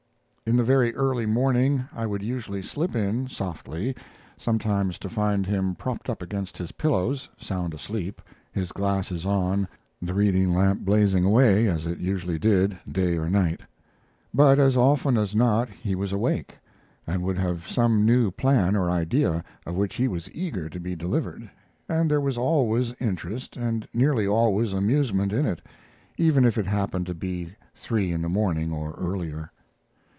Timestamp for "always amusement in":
24.27-25.45